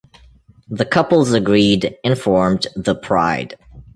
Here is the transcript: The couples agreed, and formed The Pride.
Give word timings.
The 0.67 0.83
couples 0.85 1.31
agreed, 1.31 1.95
and 2.03 2.17
formed 2.17 2.65
The 2.75 2.95
Pride. 2.95 3.55